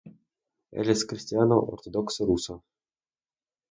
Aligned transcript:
Él 0.71 0.89
es 0.89 1.05
cristiano 1.05 1.59
ortodoxo 1.61 2.25
ruso. 2.25 2.63